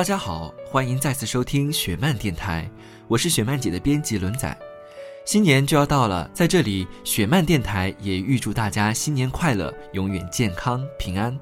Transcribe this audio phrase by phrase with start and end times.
[0.00, 2.66] 大家好，欢迎再次收听雪漫电台，
[3.06, 4.58] 我是雪漫姐的编辑轮仔。
[5.26, 11.38] 新年就要到了，在这里，雪漫电台也预祝大家新年快乐，永远健康平安。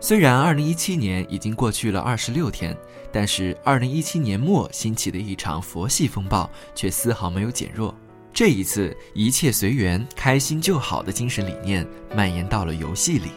[0.00, 2.76] 虽然二零一七年已经过去了二十六天，
[3.12, 7.94] 但是二零一七年末兴起的一场佛系风暴却丝毫没有减弱。
[8.34, 13.30] 这一次，一切随缘、开心就好的精神理念蔓延到了游戏里。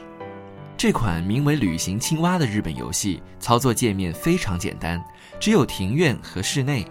[0.77, 5.01] 这款名为《旅行青蛙》的日本游戏，操作界面非常简单，
[5.39, 6.85] 只有庭院和室内。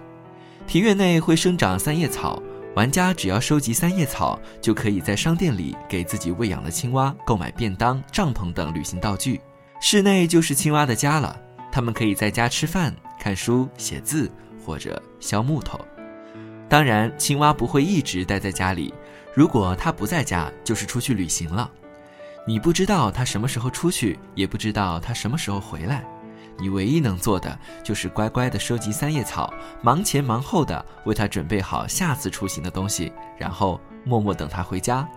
[0.66, 2.42] 庭院内会生长三叶草，
[2.74, 9.38] 玩家只要收集三叶草，就可以在商店里给自己喂养的青蛙购买便当、帐篷等旅行道具。
[9.82, 11.38] 室内就是青蛙的家了，
[11.70, 14.32] 它们可以在家吃饭、看书、写字
[14.64, 15.78] 或者削木头。
[16.70, 18.94] 当然，青蛙不会一直待在家里，
[19.34, 21.70] 如果它不在家，就是出去旅行了。
[22.46, 26.04] 你不知道他什么时候出去，也不知道他什么时候回来。
[26.58, 35.08] 你唯一能做的就是乖乖的收集三叶草，忙前忙后的为他准备好下次出行的东西，然后默默等他回家。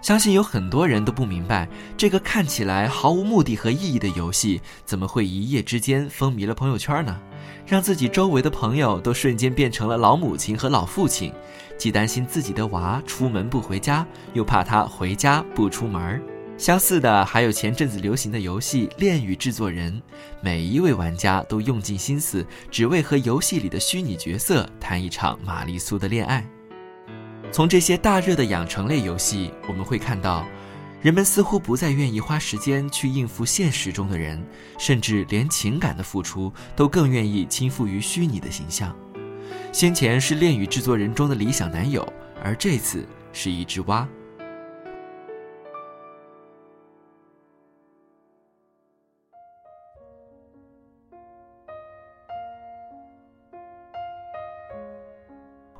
[0.00, 7.20] 相信有很多人都不明白，这个看起来毫无目的和意义的游戏，怎么会一夜之间风靡了朋友圈呢？
[7.66, 11.32] 让自己周围的朋友都瞬间变成了老母亲和老父亲，
[11.76, 16.22] 既担心自己的娃出门不回家，又怕他回家不出门。
[16.56, 19.92] 相似的还有前阵子流行的游戏《恋与制作人》，
[20.40, 26.44] 每一位玩家都用尽心思，只为和游戏里的虚拟角色谈一场玛丽苏的恋爱。
[27.50, 30.46] 从这些大热的养成类游戏，我们会看到。
[31.00, 34.44] 人们似乎不再愿意花时间去应付现实中的人，
[34.78, 38.94] 甚至连情感的付出都更愿意倾覆于虚拟的形象。
[39.72, 42.06] 先前是恋与制作人中的理想男友，
[42.42, 44.08] 而这次是一只蛙。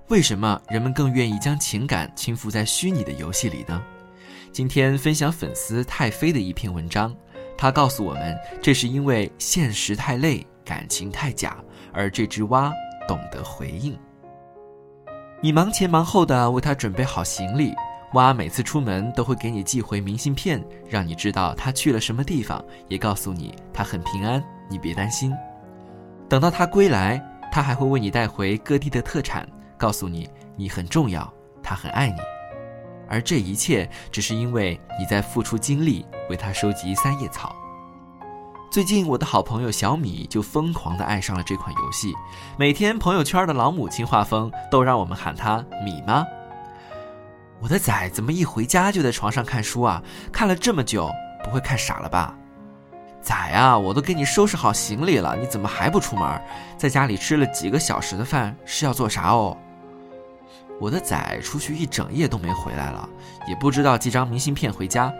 [0.08, 3.82] 为什么人们更愿意将情感倾覆在虚拟的游戏里呢？
[4.50, 7.14] 今天分享粉丝太妃的一篇文章，
[7.58, 11.58] 他告诉我们，这是因为现实太累，感情太假，
[11.92, 12.72] 而这只蛙
[13.06, 13.94] 懂得回应。
[15.42, 17.74] 你忙前忙后的为他准备好行李，
[18.14, 20.58] 蛙每次出门都会给你寄回明信片，
[20.88, 25.30] 让你知道他去了什么地方，也告诉你他很平安，你别担心。
[26.30, 29.46] 等到他归来，他还会为你带回各地的特产，
[29.78, 32.20] 告诉你你很重要，他很爱你。
[33.08, 37.56] 而这一切只是因为你在付出精力为他收集三叶草。
[38.70, 42.12] 最近，我的好朋友小米就疯狂地爱上了这款游戏，
[42.58, 46.22] 每天朋友圈的老母亲画风都让我们喊他米妈。
[47.60, 50.02] 我的仔怎么一回家就在床上看书啊？
[50.30, 51.10] 看了这么久，
[51.42, 52.36] 不会看傻了吧？
[53.22, 56.40] 仔啊，我都给你收拾好行李了，你怎么还不出门？
[56.76, 59.56] 在家里吃了几个小时的饭，是要做啥哦？
[60.80, 63.08] 我的仔出去一整夜都没回来了，
[63.48, 65.12] 也不知道寄张明信片回家，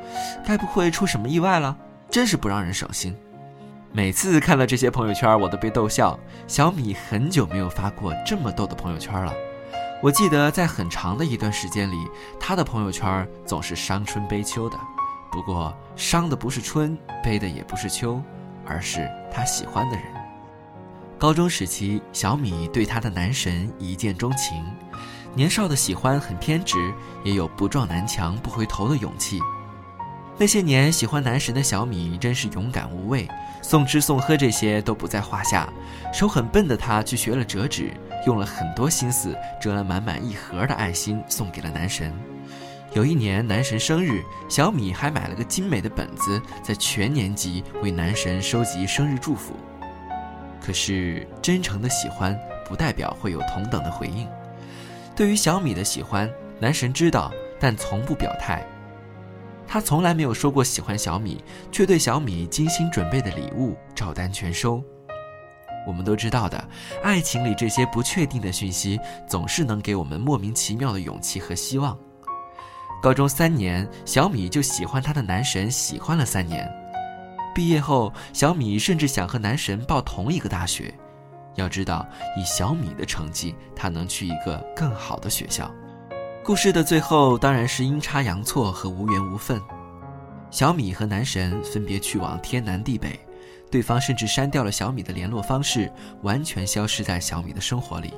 [0.47, 1.77] 该不会出什么意外了？
[2.11, 3.17] 真是不让人省心。
[3.91, 6.19] 每次看到这些朋友圈，我都被逗笑。
[6.47, 9.33] 小米很久没有发过这么逗的朋友圈了。
[10.01, 11.97] 我记得在很长的一段时间里，
[12.39, 14.79] 他的朋友圈总是伤春悲秋的。
[15.33, 18.23] 不过伤的不是春，悲的也不是秋，
[18.65, 20.05] 而是他喜欢的人。
[21.19, 24.65] 高中时期，小米对他的男神一见钟情。
[25.35, 26.77] 年少的喜欢很偏执，
[27.25, 29.41] 也有不撞南墙不回头的勇气。
[30.37, 33.29] 那些年喜欢男神的小米真是勇敢无畏，
[33.61, 35.69] 送吃送喝这些都不在话下。
[36.13, 37.93] 手很笨的他去学了折纸，
[38.25, 42.13] 用了很多心思折了满满一盒的爱心送给了男神。
[42.95, 49.55] 有一年男神生日，小米还买了个精美的本子，在全年级为男神收集生日祝福。
[50.61, 52.39] 可是真诚的喜欢
[52.69, 54.27] 不代表会有同等的回应。
[55.19, 58.65] 对于小米的喜欢，男神知道，但从不表态。
[59.67, 61.43] 他从来没有说过喜欢小米，
[61.73, 64.81] 却对小米精心准备的礼物照单全收。
[65.85, 66.69] 我们都知道的，
[67.03, 71.99] 爱情里这些不确定的讯息，总是能给我们莫名其妙的勇气和希望。
[73.03, 76.65] 高中三年，小米就喜欢他的男神，喜欢了三年。
[77.53, 80.95] 毕业后，小米甚至想和男神报同一个大学。
[81.59, 82.07] 要知道，
[82.37, 85.71] 以小米的成绩，他能去一个更好的学校。
[86.43, 89.61] 故事的最后当然是阴差阳错和无缘无分。
[90.51, 93.21] 小米和男神分别去往天南地北，
[93.71, 98.15] 对方甚至删掉了小米的联络方式，完全消失在小米的生活里。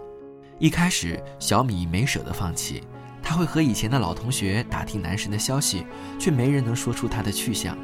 [0.61, 2.85] 一开始，小米没舍得放弃，
[3.21, 5.85] 他会和以前的老同学打听男神的消息，
[6.21, 7.77] 却没人能说出他的去向。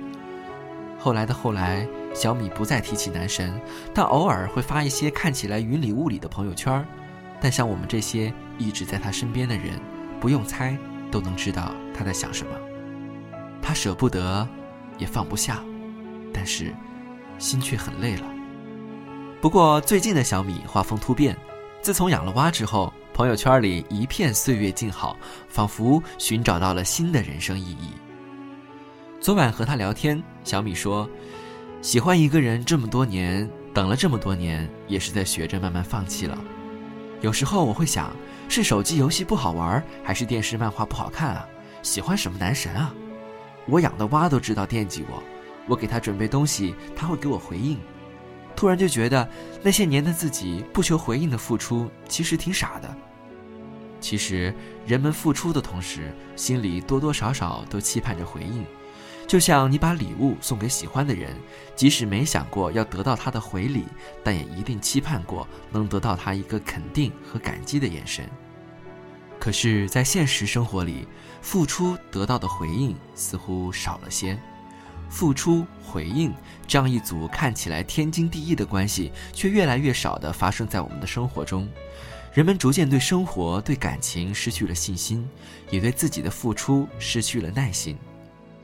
[1.07, 3.61] 后来的后来，小米不再提起男神，
[3.95, 6.85] 但偶尔会发一些看起来云里雾里的朋友圈。
[7.41, 9.81] 但像我们这些一直在他身边的人。
[10.21, 10.77] 不用猜，
[11.13, 12.51] 都能知道他在想什么。
[13.63, 14.49] 他舍不得，
[14.99, 15.63] 也放不下，
[16.33, 16.75] 但是
[17.39, 18.25] 心却很累了。
[19.41, 21.37] 不过最近的小米画风突变，
[21.83, 25.17] 自从养了蛙之后，朋友圈里一片岁月静好，
[25.47, 27.93] 仿佛寻找到了新的人生意义。
[29.27, 31.11] 昨晚和他聊天，小米说
[31.83, 36.39] ：“喜欢一个人这么多年，等了这么多年，也是在学着慢慢放弃了。
[37.23, 38.15] 有时候我会想。”
[38.49, 41.45] 是手机游戏不好玩，还是电视漫画不好看啊？
[41.83, 42.95] 喜欢什么男神啊？
[43.67, 45.21] 我养的蛙都知道惦记我，
[45.67, 47.81] 我给他准备东西，他会给我回应。
[48.55, 49.29] 突然就觉得
[49.61, 52.97] 那些年的自己不求回应的付出，其实挺傻的。
[54.01, 54.55] 其实
[54.87, 58.65] 人们付出的同时，心里多多少少都期盼着回应。
[59.27, 61.37] 就像你把礼物送给喜欢的人，
[61.75, 63.85] 即使没想过要得到他的回礼，
[64.23, 68.25] 但也一定期盼过能得到他一个肯定和感激的眼神。
[69.41, 71.09] 可是，在现实生活里，
[71.43, 74.39] 付出得到的回应似乎少了些。
[75.09, 76.33] 付出回应
[76.67, 81.69] 这样一组看起来天经地义的关系，却越来越少地发生在我们的生活中。
[82.33, 85.29] 人们逐渐对生活、对感情失去了信心，
[85.71, 87.97] 也对自己的付出失去了耐心。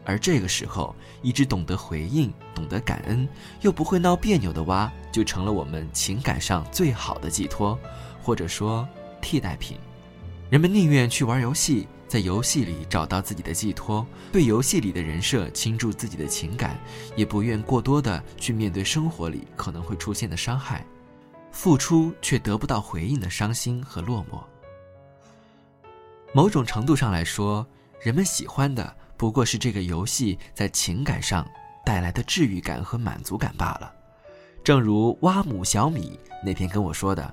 [0.05, 3.29] 而这个时候，一只懂得回应、懂得感恩，
[3.61, 7.79] 又不会闹别扭的蛙，就成了我们情感上最好的寄托，
[8.23, 8.89] 或者说
[9.21, 9.79] 替代品。
[10.51, 16.77] 人们宁愿去玩游戏，在游戏里找到自己的寄托，对游戏里的人设倾注自己的情感，
[17.15, 20.85] 也不愿过多的去面对生活里可能会出现的伤害，
[21.53, 24.43] 付出却得不到回应的伤心和落寞。
[26.35, 27.65] 某种程度上来说，
[28.01, 28.97] 人们喜欢的。
[29.23, 31.49] 不过是这个游戏在情感上
[31.85, 33.95] 带来的治愈感和满足感罢了。
[34.65, 37.33] 正如蛙母小米那天跟我说的，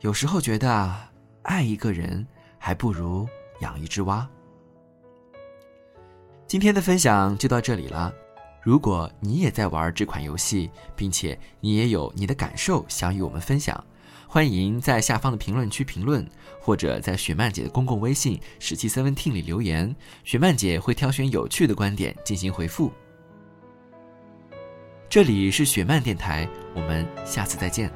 [0.00, 0.94] 有时候觉得
[1.40, 2.26] 爱一个人
[2.58, 3.26] 还不如
[3.60, 4.28] 养一只蛙。
[6.46, 8.12] 今天的分享就到这里了。
[8.62, 13.84] 如果你也在玩这款游戏，并且你也有你的感受想与我们分享。
[14.28, 16.24] 欢迎在下方的评论区评论，
[16.60, 19.94] 或者在雪漫姐的公共微信“十七 seventeen” 里留言，
[20.24, 22.92] 雪漫姐会挑选有趣的观点进行回复。
[25.08, 27.92] 这里是雪漫电台，我们下次再见。